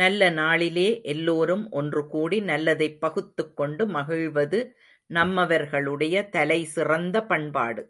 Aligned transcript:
நல்ல 0.00 0.28
நாளிலே 0.30 1.00
எல்லோரும் 1.02 1.64
ஒன்றுகூடி 1.72 2.38
நல்லதைப் 2.42 2.96
பகுத்துக்கொண்டு 2.98 3.86
மகிழ்வது 3.88 4.60
நம்மவர்களுடைய 5.10 6.28
தலை 6.28 6.64
சிறந்த 6.64 7.22
பண்பாடு. 7.24 7.84